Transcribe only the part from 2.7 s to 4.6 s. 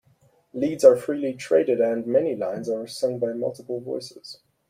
sung by multiple voices.